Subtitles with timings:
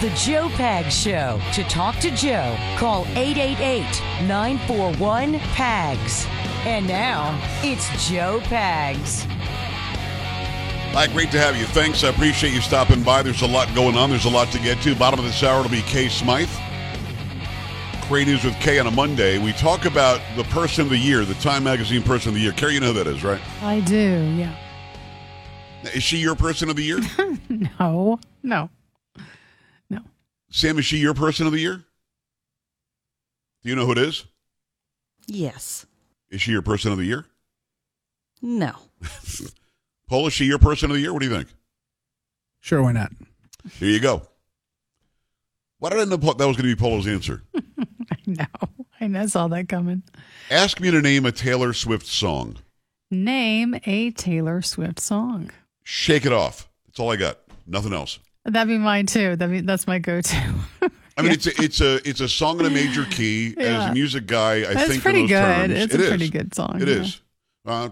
[0.00, 1.40] the Joe Pag Show.
[1.54, 3.82] To talk to Joe, call 888
[4.26, 6.26] 941 PAGS.
[6.66, 9.24] And now, it's Joe Pags.
[10.92, 11.64] Hi, great to have you.
[11.66, 12.04] Thanks.
[12.04, 13.22] I appreciate you stopping by.
[13.22, 14.10] There's a lot going on.
[14.10, 14.94] There's a lot to get to.
[14.94, 16.48] Bottom of this hour will be Kay Smythe.
[18.08, 19.38] Great news with Kay on a Monday.
[19.38, 22.52] We talk about the person of the year, the Time Magazine person of the year.
[22.52, 23.40] Carrie, you know who that is, right?
[23.62, 24.54] I do, yeah.
[25.94, 27.00] Is she your person of the year?
[27.48, 28.68] No, no.
[30.50, 31.84] Sam, is she your person of the year?
[33.62, 34.24] Do you know who it is?
[35.26, 35.86] Yes.
[36.30, 37.26] Is she your person of the year?
[38.40, 38.74] No.
[40.08, 41.12] Paul, is she your person of the year?
[41.12, 41.48] What do you think?
[42.60, 43.12] Sure, why not?
[43.78, 44.22] Here you go.
[45.78, 47.42] Why did I know that was going to be Polo's answer?
[47.56, 48.46] I know.
[49.00, 50.02] I know, saw that coming.
[50.50, 52.56] Ask me to name a Taylor Swift song.
[53.10, 55.50] Name a Taylor Swift song.
[55.82, 56.68] Shake it off.
[56.86, 57.38] That's all I got.
[57.66, 58.18] Nothing else.
[58.46, 59.36] That'd be mine too.
[59.36, 60.54] That'd be, that's my go-to.
[61.18, 63.54] I mean, it's a, it's a it's a song in a major key.
[63.58, 65.40] As a music guy, I think That's think pretty good.
[65.40, 65.72] terms.
[65.74, 66.08] It's It a is.
[66.10, 66.94] pretty good song, It yeah.
[66.96, 67.20] is.
[67.68, 67.88] I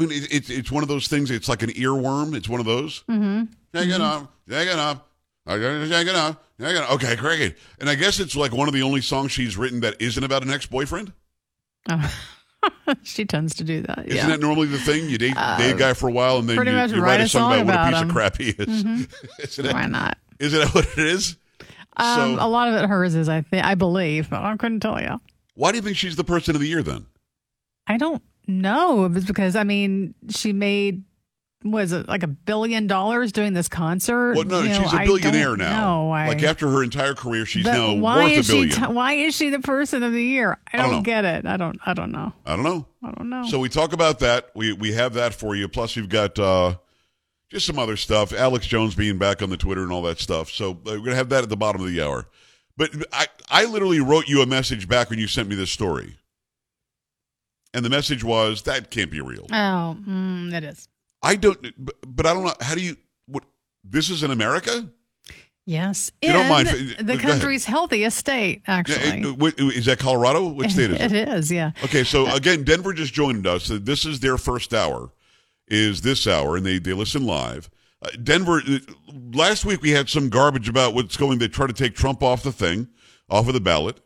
[0.00, 1.30] mean, it's it's one of those things.
[1.30, 2.34] It's like an earworm.
[2.34, 3.04] It's one of those.
[3.08, 3.44] Mm-hmm.
[3.74, 5.08] Shake it up, shake it up,
[5.48, 6.92] shake it up, shake it up.
[6.94, 7.56] Okay, great.
[7.80, 10.42] And I guess it's like one of the only songs she's written that isn't about
[10.42, 11.12] an ex-boyfriend.
[11.90, 12.14] Oh.
[13.02, 14.06] she tends to do that.
[14.06, 14.26] Isn't yeah.
[14.28, 15.08] that normally the thing?
[15.08, 17.52] You date, date a guy for a while, and then you, you write a song
[17.52, 18.08] song about, what a piece him.
[18.08, 18.84] of crap he is.
[18.84, 19.10] Mhm.
[19.40, 19.72] isn't?
[19.72, 20.18] Why not?
[20.38, 21.36] Isn't that what it is?
[21.96, 24.80] Um, so, a lot of it hers is, I think, I believe, but I couldn't
[24.80, 25.20] tell you.
[25.54, 27.06] why do you think she's the person of the year then?
[27.86, 29.06] I don't know.
[29.06, 31.02] It's because I mean, she made
[31.64, 34.34] was it like a billion dollars doing this concert?
[34.36, 36.04] Well, no, You know, she's a I billionaire now.
[36.04, 36.10] know.
[36.12, 38.70] I, like after her entire career, she's now why worth a is billion.
[38.70, 38.80] she?
[38.80, 40.58] T- why is she the person of the year?
[40.72, 41.46] I I don't don't, get it.
[41.46, 41.78] I don't.
[41.84, 42.32] I don't know.
[42.46, 42.86] I don't know.
[43.02, 43.44] I don't know.
[43.48, 44.50] So we talk about that.
[44.54, 45.68] We we have that for you.
[45.68, 46.76] Plus, we've got uh,
[47.50, 48.32] just some other stuff.
[48.32, 50.50] Alex Jones being back on the Twitter and all that stuff.
[50.50, 52.28] So uh, we're gonna have that at the bottom of the hour.
[52.76, 56.18] But I I literally wrote you a message back when you sent me this story,
[57.74, 59.46] and the message was that can't be real.
[59.50, 60.88] oh, mm, it is.
[61.22, 61.60] I don't.
[61.78, 62.54] But, but I don't know.
[62.60, 62.96] How do you?
[63.26, 63.44] What?
[63.84, 64.88] This is in America.
[65.66, 68.62] Yes, You don't in mind- the country's healthiest state.
[68.66, 70.48] Actually, Yeah, it- what- is that Colorado?
[70.48, 71.12] Which state is it?
[71.12, 71.52] it is.
[71.52, 71.72] Yeah.
[71.84, 73.68] Okay, so again, Denver just joined us.
[73.68, 75.12] This is their first hour,
[75.66, 77.68] is this hour, and they they listen live.
[78.00, 78.62] Uh, Denver.
[78.66, 78.78] uh,
[79.34, 81.38] Last week we had some garbage about what's going.
[81.38, 82.88] They try to take Trump off the thing,
[83.28, 84.00] off of the ballot.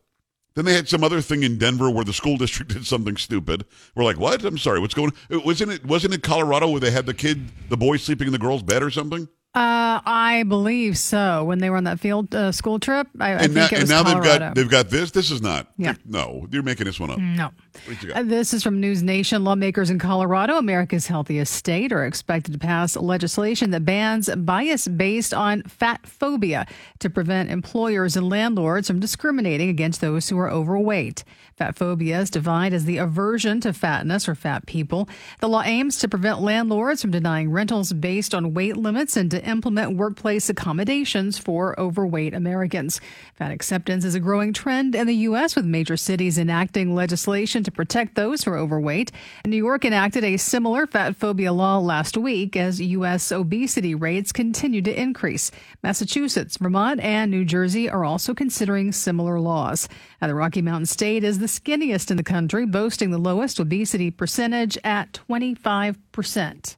[0.54, 3.64] Then they had some other thing in Denver where the school district did something stupid.
[3.94, 4.44] We're like, what?
[4.44, 5.12] I'm sorry, what's going?
[5.30, 5.44] on?
[5.44, 8.38] Wasn't it wasn't it Colorado where they had the kid, the boy sleeping in the
[8.38, 9.28] girl's bed or something?
[9.54, 11.44] Uh, I believe so.
[11.44, 13.80] When they were on that field uh, school trip, I, I think now, it and
[13.82, 14.38] was now they've Colorado.
[14.46, 15.10] got they've got this.
[15.10, 15.66] This is not.
[15.76, 15.94] Yeah.
[16.06, 17.18] No, you're making this one up.
[17.18, 17.50] No.
[17.84, 18.16] What you got?
[18.16, 19.44] Uh, This is from News Nation.
[19.44, 25.34] Lawmakers in Colorado, America's healthiest state, are expected to pass legislation that bans bias based
[25.34, 26.66] on fat phobia
[27.00, 31.24] to prevent employers and landlords from discriminating against those who are overweight.
[31.62, 35.08] Fat phobia is defined as the aversion to fatness or fat people.
[35.38, 39.48] The law aims to prevent landlords from denying rentals based on weight limits and to
[39.48, 43.00] implement workplace accommodations for overweight Americans.
[43.36, 47.70] Fat acceptance is a growing trend in the U.S., with major cities enacting legislation to
[47.70, 49.12] protect those who are overweight.
[49.46, 53.30] New York enacted a similar fat phobia law last week as U.S.
[53.30, 55.52] obesity rates continue to increase.
[55.84, 59.88] Massachusetts, Vermont, and New Jersey are also considering similar laws.
[60.20, 64.10] Now, the Rocky Mountain State is the skinniest in the country, boasting the lowest obesity
[64.10, 66.76] percentage at 25%.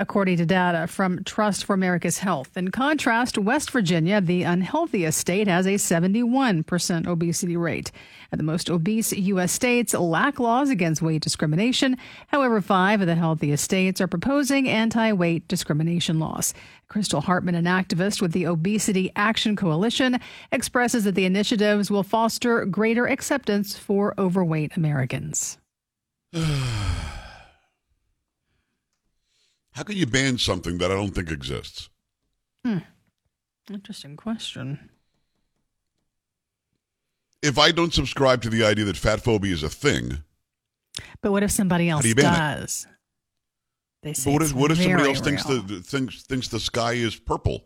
[0.00, 2.56] According to data from Trust for America's Health.
[2.56, 7.92] In contrast, West Virginia, the unhealthiest state, has a 71% obesity rate.
[8.32, 9.52] And the most obese U.S.
[9.52, 11.98] states lack laws against weight discrimination.
[12.28, 16.54] However, five of the healthiest states are proposing anti weight discrimination laws.
[16.88, 20.18] Crystal Hartman, an activist with the Obesity Action Coalition,
[20.50, 25.58] expresses that the initiatives will foster greater acceptance for overweight Americans.
[29.72, 31.88] How can you ban something that I don't think exists?
[33.70, 34.90] Interesting question.
[37.42, 40.18] If I don't subscribe to the idea that fat phobia is a thing,
[41.22, 42.36] But what if somebody else do ban it?
[42.60, 42.86] does?
[44.02, 46.60] They but say what it's if, what if somebody else thinks the thinks thinks the
[46.60, 47.64] sky is purple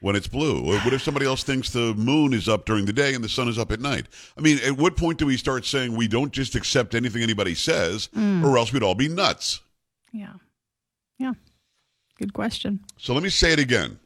[0.00, 0.60] when it's blue?
[0.64, 3.28] Or what if somebody else thinks the moon is up during the day and the
[3.28, 4.06] sun is up at night?
[4.36, 7.54] I mean, at what point do we start saying we don't just accept anything anybody
[7.54, 8.44] says, Mm.
[8.44, 9.60] or else we'd all be nuts?
[10.12, 10.34] Yeah.
[11.20, 11.34] Yeah.
[12.18, 12.80] Good question.
[12.96, 14.00] So let me say it again.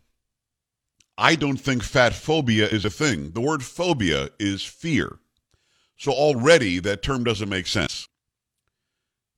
[1.16, 3.30] I don't think fat phobia is a thing.
[3.30, 5.18] The word phobia is fear.
[5.96, 8.08] So already that term doesn't make sense.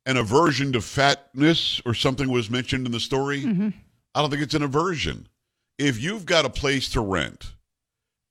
[0.06, 3.42] An aversion to fatness or something was mentioned in the story.
[3.42, 3.68] Mm-hmm.
[4.14, 5.28] I don't think it's an aversion.
[5.78, 7.52] If you've got a place to rent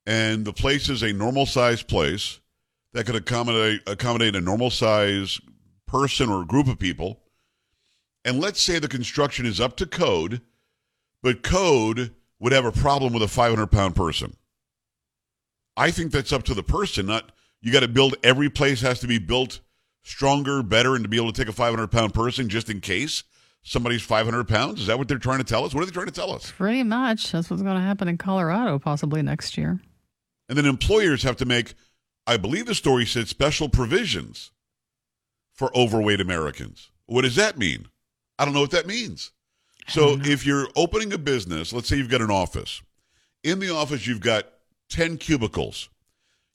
[0.08, 2.40] and the place is a normal sized place
[2.94, 5.40] that could accommodate accommodate a normal size
[5.86, 7.20] person or group of people,
[8.26, 10.42] and let's say the construction is up to code,
[11.22, 14.36] but code would have a problem with a 500 pound person.
[15.78, 17.32] I think that's up to the person, not
[17.62, 19.60] you got to build every place has to be built
[20.04, 23.24] stronger, better, and to be able to take a 500 pound person just in case
[23.64, 24.82] somebody's 500 pounds.
[24.82, 25.74] Is that what they're trying to tell us?
[25.74, 26.52] What are they trying to tell us?
[26.52, 27.32] Pretty much.
[27.32, 29.80] That's what's going to happen in Colorado possibly next year.
[30.48, 31.74] And then employers have to make,
[32.28, 34.52] I believe the story said, special provisions
[35.54, 36.92] for overweight Americans.
[37.08, 37.88] What does that mean?
[38.38, 39.32] I don't know what that means.
[39.88, 42.82] So if you're opening a business, let's say you've got an office.
[43.44, 44.46] In the office, you've got
[44.90, 45.90] 10 cubicles.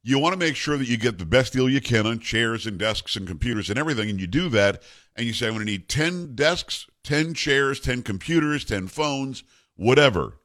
[0.02, 2.66] You want to make sure that you get the best deal you can on chairs
[2.66, 4.10] and desks and computers and everything.
[4.10, 4.82] And you do that,
[5.14, 9.44] and you say, I'm going to need 10 desks, 10 chairs, 10 computers, 10 phones,
[9.76, 10.38] whatever.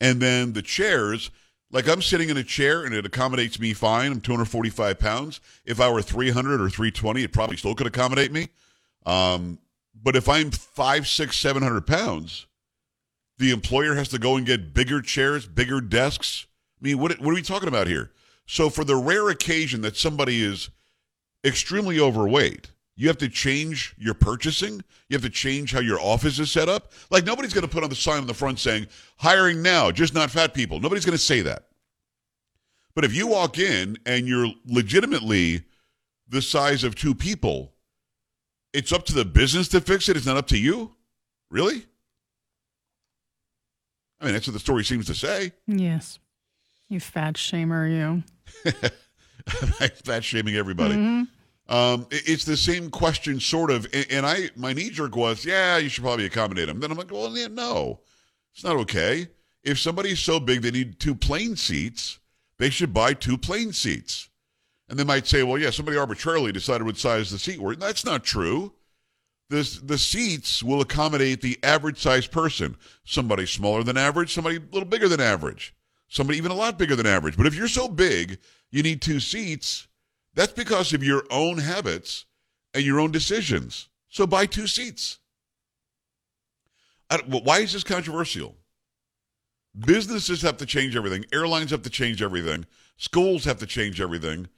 [0.00, 1.30] And then the chairs,
[1.70, 4.12] like I'm sitting in a chair and it accommodates me fine.
[4.12, 5.40] I'm 245 pounds.
[5.64, 8.48] If I were 300 or 320, it probably still could accommodate me.
[9.06, 9.58] Um,
[10.02, 12.46] but if I'm five, six, seven hundred pounds,
[13.38, 16.46] the employer has to go and get bigger chairs, bigger desks.
[16.80, 18.12] I mean, what what are we talking about here?
[18.46, 20.70] So for the rare occasion that somebody is
[21.44, 24.82] extremely overweight, you have to change your purchasing.
[25.08, 26.92] You have to change how your office is set up.
[27.10, 28.86] Like nobody's going to put on the sign on the front saying
[29.18, 31.68] "hiring now, just not fat people." Nobody's going to say that.
[32.94, 35.64] But if you walk in and you're legitimately
[36.28, 37.74] the size of two people,
[38.76, 40.16] it's up to the business to fix it.
[40.16, 40.92] It's not up to you.
[41.50, 41.84] Really?
[44.20, 45.52] I mean, that's what the story seems to say.
[45.66, 46.18] Yes.
[46.88, 48.72] You fat shamer, you.
[50.04, 50.94] Fat shaming everybody.
[51.68, 53.86] Um, it- it's the same question, sort of.
[53.92, 56.80] And, and I, my knee jerk was, yeah, you should probably accommodate them.
[56.80, 58.00] Then I'm like, well, yeah, no,
[58.54, 59.28] it's not okay.
[59.62, 62.18] If somebody's so big they need two plane seats,
[62.58, 64.28] they should buy two plane seats.
[64.88, 67.74] And they might say, well, yeah, somebody arbitrarily decided what size the seat were.
[67.74, 68.72] That's not true.
[69.48, 72.76] The, the seats will accommodate the average size person.
[73.04, 75.74] Somebody smaller than average, somebody a little bigger than average,
[76.08, 77.36] somebody even a lot bigger than average.
[77.36, 78.38] But if you're so big,
[78.70, 79.86] you need two seats.
[80.34, 82.24] That's because of your own habits
[82.74, 83.88] and your own decisions.
[84.08, 85.18] So buy two seats.
[87.26, 88.56] Why is this controversial?
[89.78, 91.24] Businesses have to change everything.
[91.32, 92.66] Airlines have to change everything.
[92.96, 94.48] Schools have to change everything.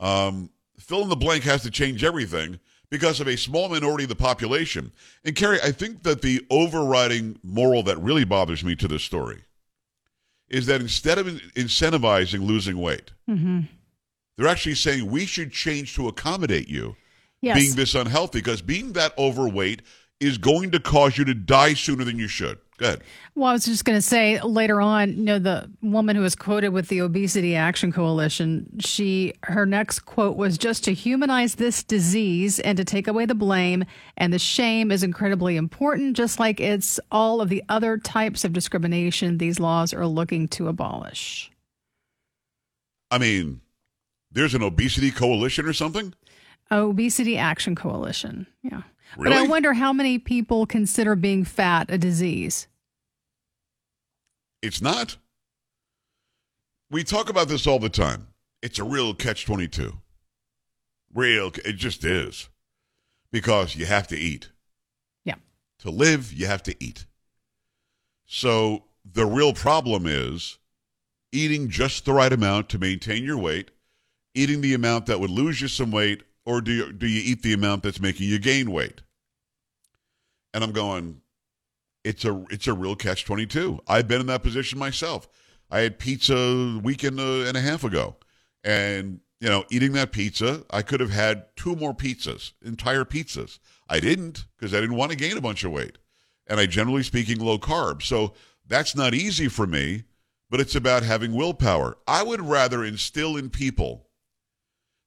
[0.00, 2.60] Um, fill in the blank has to change everything
[2.90, 4.92] because of a small minority of the population.
[5.24, 9.42] And Carrie, I think that the overriding moral that really bothers me to this story
[10.48, 13.10] is that instead of incentivizing losing weight,
[14.36, 16.96] they're actually saying we should change to accommodate you
[17.42, 17.58] Yes.
[17.58, 19.82] being this unhealthy because being that overweight
[20.20, 22.58] is going to cause you to die sooner than you should.
[22.78, 23.02] Go ahead.
[23.34, 26.34] Well, I was just going to say later on, you know, the woman who was
[26.34, 31.82] quoted with the Obesity Action Coalition, she her next quote was just to humanize this
[31.82, 33.84] disease and to take away the blame
[34.18, 38.52] and the shame is incredibly important, just like it's all of the other types of
[38.52, 41.50] discrimination these laws are looking to abolish.
[43.10, 43.62] I mean,
[44.32, 46.12] there's an obesity coalition or something?
[46.70, 48.82] Obesity Action Coalition, yeah.
[49.16, 52.66] But I wonder how many people consider being fat a disease.
[54.62, 55.16] It's not.
[56.90, 58.28] We talk about this all the time.
[58.62, 59.94] It's a real catch 22.
[61.14, 62.48] Real, it just is.
[63.30, 64.50] Because you have to eat.
[65.24, 65.36] Yeah.
[65.80, 67.06] To live, you have to eat.
[68.24, 70.58] So the real problem is
[71.32, 73.70] eating just the right amount to maintain your weight,
[74.34, 77.42] eating the amount that would lose you some weight, or do you, do you eat
[77.42, 79.02] the amount that's making you gain weight?
[80.54, 81.20] And I'm going,
[82.06, 83.80] it's a it's a real catch 22.
[83.88, 85.28] I've been in that position myself.
[85.70, 88.16] I had pizza a weekend uh, and a half ago,
[88.62, 93.58] and you know, eating that pizza, I could have had two more pizzas, entire pizzas.
[93.88, 95.98] I didn't because I didn't want to gain a bunch of weight,
[96.46, 98.02] and I generally speaking low carb.
[98.02, 98.34] So
[98.66, 100.04] that's not easy for me,
[100.48, 101.98] but it's about having willpower.
[102.06, 104.05] I would rather instill in people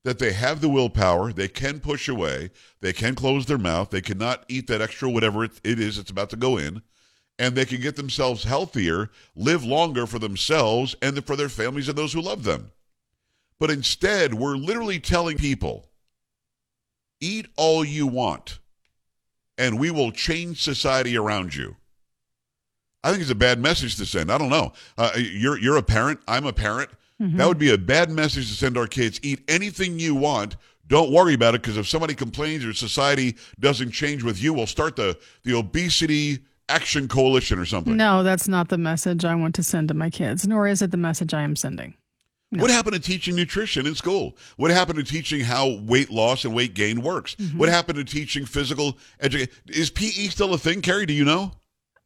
[0.04, 2.52] that they have the willpower, they can push away,
[2.82, 6.12] they can close their mouth, they cannot eat that extra whatever it, it is that's
[6.12, 6.82] about to go in,
[7.38, 11.98] and they can get themselves healthier, live longer for themselves and for their families and
[11.98, 12.72] those who love them.
[13.60, 15.90] But instead, we're literally telling people
[17.20, 18.60] eat all you want,
[19.58, 21.76] and we will change society around you.
[23.04, 24.32] I think it's a bad message to send.
[24.32, 24.74] I don't know.
[24.98, 26.20] Uh, you're you're a parent.
[26.28, 26.90] I'm a parent.
[27.22, 27.38] Mm-hmm.
[27.38, 29.20] That would be a bad message to send our kids.
[29.24, 30.56] Eat anything you want.
[30.88, 34.68] Don't worry about it because if somebody complains or society doesn't change with you, we'll
[34.68, 37.98] start the the obesity action coalition or something.
[37.98, 40.92] No, that's not the message I want to send to my kids, nor is it
[40.92, 41.96] the message I am sending.
[42.52, 42.64] No.
[42.64, 44.36] What happened to teaching nutrition in school?
[44.58, 47.36] What happened to teaching how weight loss and weight gain works?
[47.36, 47.60] Mm-hmm.
[47.60, 49.54] What happened to teaching physical education?
[49.68, 51.06] Is PE still a thing, Carrie?
[51.06, 51.52] Do you know?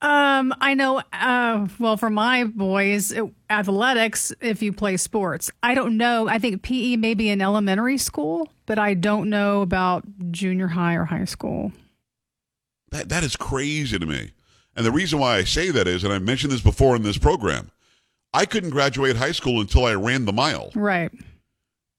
[0.03, 1.01] Um, I know.
[1.13, 4.33] Uh, well, for my boys, it, athletics.
[4.41, 6.27] If you play sports, I don't know.
[6.27, 10.95] I think PE may be in elementary school, but I don't know about junior high
[10.95, 11.71] or high school.
[12.91, 14.31] That that is crazy to me.
[14.75, 17.17] And the reason why I say that is, and I mentioned this before in this
[17.17, 17.71] program,
[18.33, 20.71] I couldn't graduate high school until I ran the mile.
[20.75, 21.11] Right.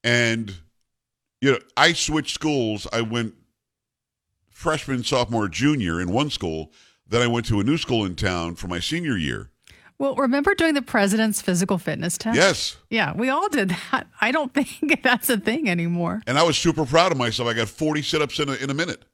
[0.03, 0.53] And
[1.41, 2.85] you know, I switched schools.
[2.93, 3.33] I went
[4.51, 6.71] freshman, sophomore, junior in one school.
[7.07, 9.49] Then I went to a new school in town for my senior year.
[9.97, 12.35] Well, remember doing the president's physical fitness test?
[12.35, 12.77] Yes.
[12.89, 14.07] Yeah, we all did that.
[14.21, 16.21] I don't think that's a thing anymore.
[16.27, 17.47] And I was super proud of myself.
[17.47, 19.05] I got 40 sit ups in a, in a minute.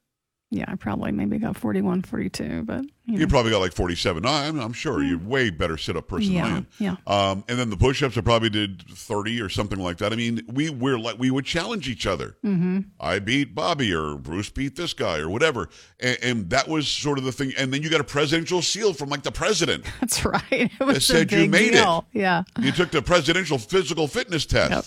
[0.54, 3.20] Yeah, I probably maybe got 41, 42, but you, know.
[3.20, 4.22] you probably got like 47.
[4.22, 6.68] No, I'm, I'm sure you're way better sit up person yeah, than I am.
[6.78, 6.96] Yeah.
[7.08, 10.12] Um, and then the push ups, I probably did 30 or something like that.
[10.12, 12.36] I mean, we were like, we would challenge each other.
[12.44, 12.80] Mm-hmm.
[13.00, 15.70] I beat Bobby or Bruce beat this guy or whatever.
[16.02, 17.54] And, and, that was sort of the thing.
[17.58, 19.86] And then you got a presidential seal from like the president.
[20.02, 20.44] That's right.
[20.52, 22.06] It was that said you made deal.
[22.14, 22.20] it.
[22.20, 22.44] Yeah.
[22.60, 24.72] You took the presidential physical fitness test.
[24.72, 24.86] Yep.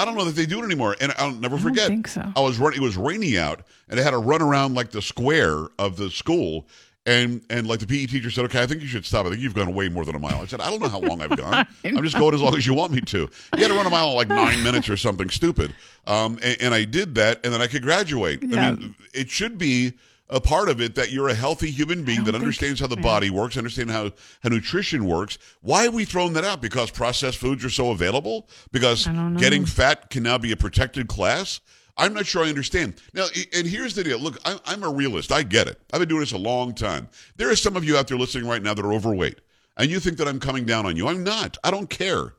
[0.00, 1.88] I don't know that they do it anymore, and I'll never I forget.
[1.88, 2.32] think so.
[2.34, 2.80] I was running.
[2.80, 6.10] It was raining out, and I had to run around like the square of the
[6.10, 6.66] school,
[7.04, 9.26] and and like the PE teacher said, "Okay, I think you should stop.
[9.26, 11.00] I think you've gone way more than a mile." I said, "I don't know how
[11.00, 11.66] long I've gone.
[11.84, 13.28] I'm just going as long as you want me to." You
[13.62, 15.74] had to run a mile in like nine minutes or something stupid,
[16.06, 18.42] um, and, and I did that, and then I could graduate.
[18.42, 18.68] Yeah.
[18.68, 19.92] I mean, it should be
[20.30, 23.30] a part of it that you're a healthy human being that understands how the body
[23.30, 25.38] works, understands how, how nutrition works.
[25.60, 26.62] Why are we throwing that out?
[26.62, 28.48] Because processed foods are so available?
[28.70, 29.06] Because
[29.38, 31.60] getting fat can now be a protected class?
[31.96, 32.94] I'm not sure I understand.
[33.12, 34.18] Now, and here's the deal.
[34.18, 35.32] Look, I'm a realist.
[35.32, 35.80] I get it.
[35.92, 37.08] I've been doing this a long time.
[37.36, 39.40] There are some of you out there listening right now that are overweight,
[39.76, 41.08] and you think that I'm coming down on you.
[41.08, 41.58] I'm not.
[41.64, 42.34] I don't care.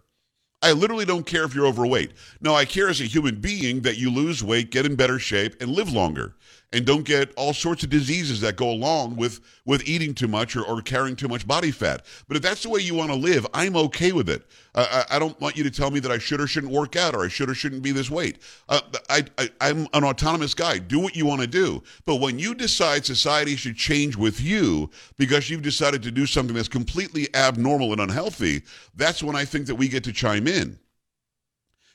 [0.63, 2.11] I literally don't care if you're overweight.
[2.39, 5.59] No, I care as a human being that you lose weight, get in better shape,
[5.59, 6.35] and live longer
[6.73, 10.55] and don't get all sorts of diseases that go along with with eating too much
[10.55, 12.05] or, or carrying too much body fat.
[12.27, 14.45] But if that's the way you want to live, I'm okay with it.
[14.73, 16.95] Uh, I, I, don't want you to tell me that I should or shouldn't work
[16.95, 18.39] out or I should or shouldn't be this weight.
[18.69, 20.77] Uh, I, I, I'm an autonomous guy.
[20.77, 21.83] Do what you want to do.
[22.05, 26.55] But when you decide society should change with you because you've decided to do something
[26.55, 28.63] that's completely abnormal and unhealthy,
[28.95, 30.79] that's when I think that we get to chime in.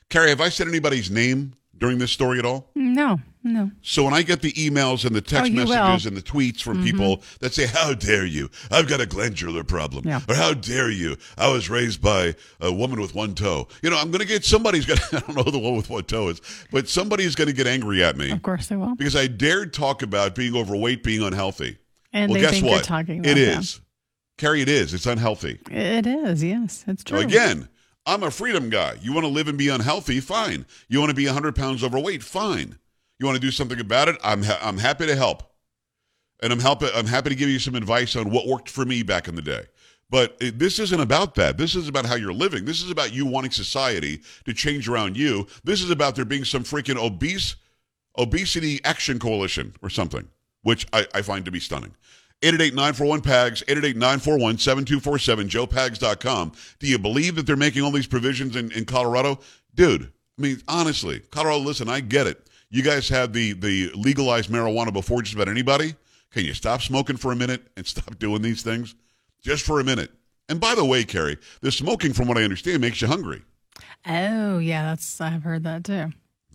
[0.09, 2.69] Carrie, have I said anybody's name during this story at all?
[2.75, 3.71] No, no.
[3.81, 6.07] So when I get the emails and the oh, text Oh, messages will.
[6.09, 6.85] and the tweets from mm-hmm.
[6.85, 8.49] people that say, "How dare you?
[8.71, 10.21] I've got a glandular problem," Yeah.
[10.27, 11.17] or "How dare you?
[11.37, 14.43] I was raised by a woman with one toe." You know, I'm going to get
[14.43, 14.97] somebody's going.
[15.09, 16.41] to I don't know who the one with one toe is,
[16.71, 18.95] but somebody's going to get angry at me Of course they will.
[18.95, 21.77] because I dared talk about being overweight, being unhealthy.
[22.13, 22.71] And well, guess what?
[22.71, 23.59] you're talking about it them.
[23.59, 23.81] is,
[24.37, 24.61] Carrie.
[24.61, 24.93] It is.
[24.93, 25.59] It's unhealthy.
[25.69, 26.83] It is, yes.
[26.87, 27.19] It's So true.
[27.19, 27.67] again,
[28.07, 28.95] I'm a freedom guy.
[29.01, 30.21] You want to live and be unhealthy?
[30.21, 30.65] Fine.
[30.87, 32.23] You want to be 100 pounds overweight?
[32.23, 32.79] Fine.
[33.19, 34.15] You want to do something about it?
[34.23, 35.43] I'm ha- I'm happy to help,
[36.41, 39.03] and I'm help- I'm happy to give you some advice on what worked for me
[39.03, 39.65] back in the day.
[40.09, 41.57] But it, this isn't about that.
[41.57, 42.63] This is about how you're living.
[42.63, 45.45] This is about you wanting society to change around you.
[45.65, 47.57] This is about there being some freaking obese
[48.17, 50.29] obesity action coalition or something,
[50.61, 51.93] which I, I find to be stunning.
[52.43, 56.51] 888-941-PAGS, 888-941-7247, joepags.com.
[56.79, 59.39] Do you believe that they're making all these provisions in, in Colorado?
[59.73, 62.47] Dude, I mean, honestly, Colorado, listen, I get it.
[62.69, 65.95] You guys had the, the legalized marijuana before just about anybody.
[66.31, 68.95] Can you stop smoking for a minute and stop doing these things?
[69.41, 70.11] Just for a minute.
[70.49, 73.41] And by the way, Carrie, the smoking, from what I understand, makes you hungry.
[74.05, 76.11] Oh, yeah, that's I've heard that too.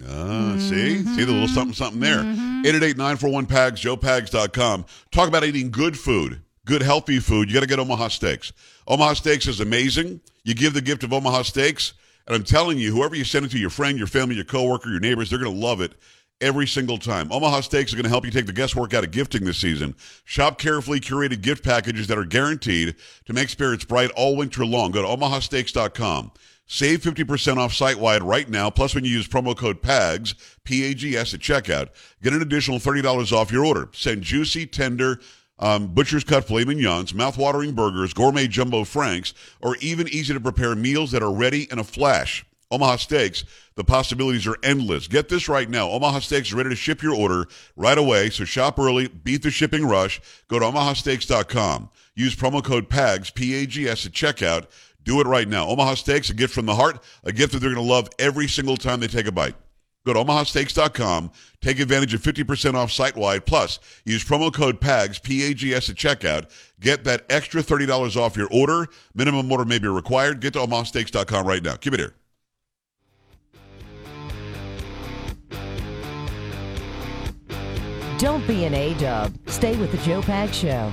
[0.09, 1.03] Ah, see?
[1.03, 2.23] See the little something something there.
[2.65, 4.85] 888-941-PAGS, joepags.com.
[5.11, 7.49] Talk about eating good food, good healthy food.
[7.49, 8.53] You got to get Omaha Steaks.
[8.87, 10.21] Omaha Steaks is amazing.
[10.45, 11.95] You give the gift of Omaha Steaks,
[12.27, 14.91] and I'm telling you, whoever you send it to, your friend, your family, your coworker,
[14.91, 15.93] your neighbors, they're going to love it
[16.41, 17.31] every single time.
[17.31, 19.95] Omaha Steaks are going to help you take the guesswork out of gifting this season.
[20.25, 24.91] Shop carefully curated gift packages that are guaranteed to make spirits bright all winter long.
[24.91, 26.33] Go to omahasteaks.com.
[26.73, 28.71] Save 50% off site wide right now.
[28.71, 31.91] Plus, when you use promo code PAGS, P A G S, at checkout,
[32.23, 33.91] get an additional $30 off your order.
[33.93, 35.21] Send juicy, tender,
[35.59, 40.75] um, butcher's cut filet mignons, mouth-watering burgers, gourmet jumbo franks, or even easy to prepare
[40.75, 42.47] meals that are ready in a flash.
[42.71, 45.09] Omaha Steaks, the possibilities are endless.
[45.09, 45.91] Get this right now.
[45.91, 49.51] Omaha Steaks is ready to ship your order right away, so shop early, beat the
[49.51, 50.23] shipping rush.
[50.49, 51.91] Go to omahasteaks.com.
[52.15, 54.67] Use promo code PAGS, P-A-G-S at checkout.
[55.05, 55.67] Do it right now.
[55.69, 58.49] Omaha Steaks, a gift from the heart, a gift that they're going to love every
[58.49, 59.57] single time they take a bite.
[60.05, 61.31] Go to omahasteaks.com.
[61.61, 63.47] Take advantage of 50% off site-wide.
[63.47, 66.51] Plus, use promo code PAGS, P-A-G-S at checkout.
[66.81, 68.89] Get that extra $30 off your order.
[69.15, 70.41] Minimum order may be required.
[70.41, 71.77] Get to omahasteaks.com right now.
[71.77, 72.15] Keep it here.
[78.19, 79.37] Don't be an A dub.
[79.47, 80.93] Stay with the Joe Pag Show.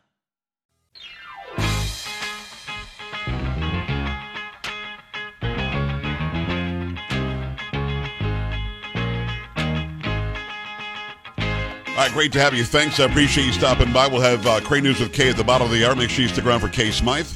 [12.11, 12.11] slash system.
[12.11, 12.63] All right, great to have you.
[12.63, 12.99] Thanks.
[12.99, 14.07] I appreciate you stopping by.
[14.07, 15.95] We'll have uh, Crane News with Kay at the bottom of the hour.
[15.95, 17.27] Make sure you stick around for Kay Smythe.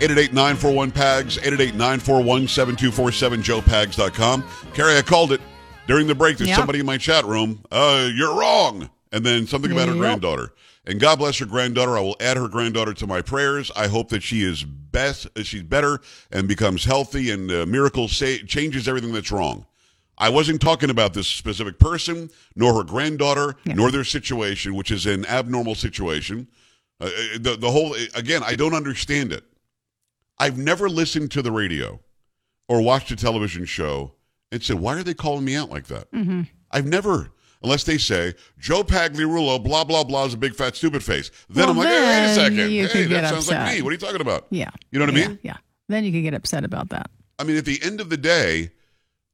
[0.00, 4.44] 888-941-PAGS, 888-941-7247, joepags.com.
[4.72, 5.40] Carrie, I called it
[5.88, 6.38] during the break.
[6.38, 6.56] There's Yeah.
[6.56, 7.64] somebody in my chat room.
[7.70, 8.90] Uh, you're wrong.
[9.10, 10.52] And then something about her granddaughter.
[10.86, 11.96] And God bless her granddaughter.
[11.98, 13.70] I will add her granddaughter to my prayers.
[13.74, 18.12] I hope that she is best, uh, she's better and becomes healthy and uh, miracles
[18.16, 19.66] say, changes everything that's wrong.
[20.18, 25.06] I wasn't talking about this specific person, nor her granddaughter, nor their situation, which is
[25.06, 26.48] an abnormal situation.
[27.00, 29.44] Uh, uh, the the whole again, I don't understand it.
[30.38, 32.00] I've never listened to the radio
[32.68, 34.14] or watched a television show
[34.50, 36.42] and said, "Why are they calling me out like that?" Mm-hmm.
[36.72, 37.30] I've never,
[37.62, 41.30] unless they say Joe Pagliarulo, blah blah blah, is a big fat stupid face.
[41.48, 43.82] Then Well, I'm like, hey, wait a second, you hey, that sounds like me.
[43.82, 44.48] What are you talking about?
[44.50, 44.70] Yeah.
[44.90, 45.38] You know what I mean?
[45.42, 45.58] Yeah.
[45.88, 47.10] Then you can get upset about that.
[47.38, 48.72] I mean, at the end of the day,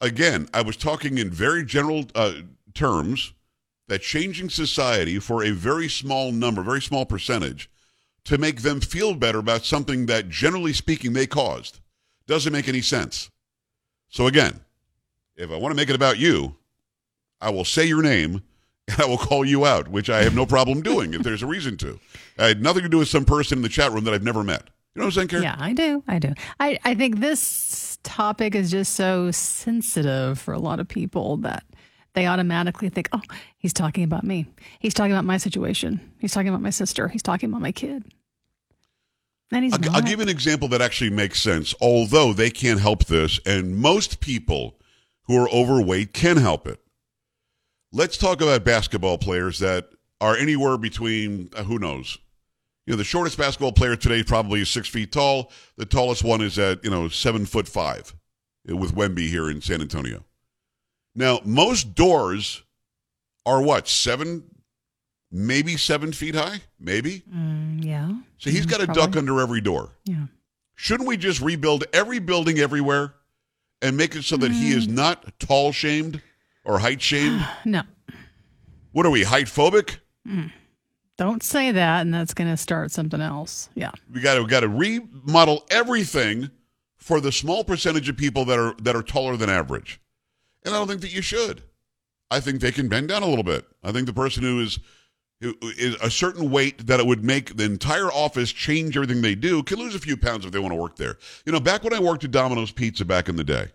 [0.05, 2.35] again, I was talking in very general uh,
[2.75, 3.33] terms
[3.89, 7.71] that changing society for a very small number, very small percentage,
[8.25, 11.81] to make them feel better about something that, generally speaking, they caused
[12.27, 13.31] doesn't make any sense.
[14.09, 14.61] So, again,
[15.37, 16.57] if I want to make it about you,
[17.41, 18.43] I will say your name
[18.89, 21.47] and I will call you out, which I have no problem doing if there's a
[21.47, 21.99] reason to.
[22.39, 24.45] I had nothing to do with some person in the chat room that I've never
[24.45, 24.69] met.
[24.95, 25.43] You know what I'm saying, Karen?
[25.43, 26.05] Yeah, I do.
[26.07, 26.35] I do.
[26.61, 31.65] I, I think this topic is just so sensitive for a lot of people that
[32.13, 33.21] they automatically think, oh,
[33.59, 34.47] he's talking about me.
[34.79, 36.13] He's talking about my situation.
[36.21, 37.09] He's talking about my sister.
[37.09, 38.05] He's talking about my kid.
[39.51, 39.95] And he's I'll, not.
[39.97, 44.21] I'll give an example that actually makes sense, although they can't help this, and most
[44.21, 44.79] people
[45.25, 46.81] who are overweight can help it.
[47.93, 49.89] Let's talk about basketball players that
[50.21, 52.19] are anywhere between, uh, who knows?
[52.87, 55.51] You know, the shortest basketball player today probably is six feet tall.
[55.79, 58.15] The tallest one is at, you know, seven foot five
[58.71, 60.25] uh, with Wemby here in San Antonio.
[61.15, 62.63] Now, most doors
[63.47, 64.45] are what, seven,
[65.31, 66.61] maybe seven feet high?
[66.79, 67.23] Maybe?
[67.35, 68.11] Mm, yeah.
[68.39, 69.03] So he's Mm, got a probably.
[69.03, 69.93] duck under every door.
[70.05, 70.27] Yeah.
[70.75, 73.15] Shouldn't we just rebuild every building everywhere
[73.81, 74.77] and make it so that he Mm.
[74.77, 76.21] is not tall shamed
[76.65, 77.47] or height shamed?
[77.65, 77.83] No,
[78.93, 79.99] what are we, height phobic?
[81.17, 83.69] Don't say that, and that's going to start something else.
[83.75, 83.93] Yeah.
[84.13, 86.51] We got to we got to remodel everything
[86.97, 90.01] for the small percentage of people that are that are taller than average.
[90.65, 91.63] And I don't think that you should.
[92.31, 93.67] I think they can bend down a little bit.
[93.83, 94.79] I think the person who is
[95.41, 99.63] is a certain weight that it would make the entire office change everything they do
[99.63, 101.19] can lose a few pounds if they want to work there.
[101.45, 103.69] You know, back when I worked at Domino's Pizza back in the day,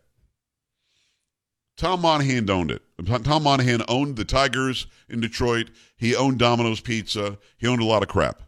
[1.80, 2.82] Tom Monaghan owned it.
[3.24, 5.70] Tom Monaghan owned the Tigers in Detroit.
[5.96, 7.38] He owned Domino's Pizza.
[7.58, 8.42] He owned a lot of crap.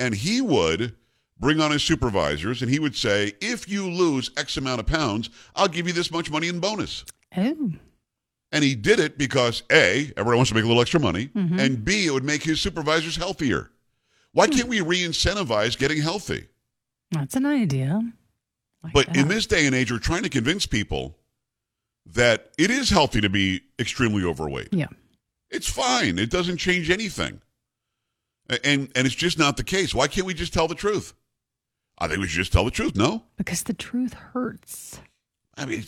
[0.00, 0.96] And he would
[1.38, 5.30] bring on his supervisors and he would say, if you lose X amount of pounds,
[5.54, 7.04] I'll give you this much money in bonus.
[7.36, 7.70] Oh.
[8.50, 11.60] And he did it because A, everyone wants to make a little extra money, Mm-hmm.
[11.60, 13.70] and B, it would make his supervisors healthier.
[14.32, 16.48] Why can't we re incentivize getting healthy?
[17.12, 18.00] That's an idea.
[18.82, 21.16] Like But in this day and age, we're trying to convince people
[22.06, 24.68] that it is healthy to be extremely overweight.
[24.72, 24.88] Yeah.
[25.50, 26.18] It's fine.
[26.18, 27.40] It doesn't change anything.
[28.48, 29.94] And and it's just not the case.
[29.94, 31.14] Why can't we just tell the truth?
[31.98, 32.96] I think we should just tell the truth.
[32.96, 35.00] No, Because the truth hurts.
[35.56, 35.84] I mean,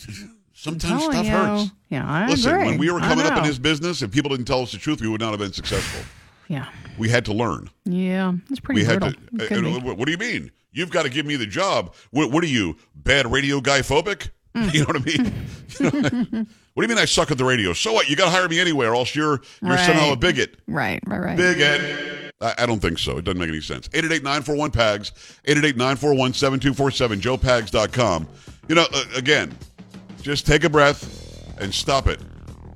[0.53, 1.31] sometimes stuff you.
[1.31, 1.71] hurts.
[1.89, 2.65] Yeah, I Listen, agree.
[2.65, 3.43] when we were coming up in know.
[3.43, 6.01] his business, if people didn't tell us the truth, we would not have been successful.
[6.47, 6.67] Yeah.
[6.97, 7.69] We had to learn.
[7.83, 8.33] Yeah.
[8.49, 9.37] It's pretty we had brutal.
[9.47, 9.77] to.
[9.77, 10.51] Uh, what, what do you mean?
[10.71, 11.93] You've got to give me the job.
[12.11, 14.29] What, what are you, bad radio guy phobic?
[14.73, 15.33] You know what I mean?
[15.79, 17.73] You know, what do you mean I suck at the radio?
[17.73, 18.09] So what?
[18.09, 19.85] You got to hire me anyway, or else you're you're Right.
[19.85, 20.55] somehow a bigot.
[20.67, 21.37] Right, right, right.
[21.37, 22.33] Bigot.
[22.39, 23.17] I, I don't think so.
[23.17, 23.87] It doesn't make any sense.
[23.89, 25.11] 888-941-PAGS,
[25.47, 28.27] 888-941-7247, joepags.com.
[28.67, 29.57] You know, uh, again,
[30.21, 32.21] just take a breath and stop it.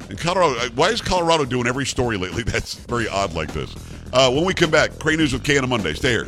[0.10, 3.74] In Colorado, uh, why is Colorado doing every story lately that's very odd like this?
[4.13, 5.94] Uh, when we come back, Crane News with Kay on a Monday.
[5.94, 6.28] Stay here.